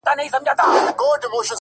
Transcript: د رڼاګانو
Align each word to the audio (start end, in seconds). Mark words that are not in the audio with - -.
د 0.05 0.07
رڼاګانو 0.19 1.39